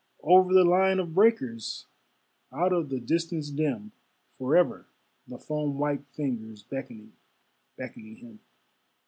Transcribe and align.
Over 0.23 0.51
the 0.51 0.63
line 0.63 0.97
of 0.97 1.13
breakers, 1.13 1.85
Out 2.51 2.73
of 2.73 2.89
the 2.89 2.99
distance 2.99 3.51
dim; 3.51 3.91
Forever 4.39 4.87
the 5.27 5.37
foam 5.37 5.77
white 5.77 6.07
fingers 6.07 6.63
Beckoning, 6.63 7.13
beckoning 7.77 8.15
him. 8.15 8.39